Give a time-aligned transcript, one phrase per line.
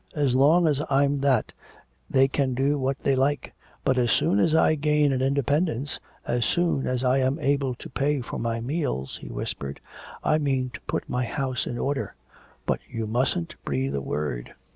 [0.15, 1.53] As long as I'm that,
[2.09, 3.53] they can do what they like,
[3.83, 7.87] but as soon as I gain an independence, as soon as I am able to
[7.87, 9.79] pay for my meals,' he whispered,
[10.23, 12.15] 'I mean to put my house in order
[12.65, 14.55] But you mustn't breathe a word.'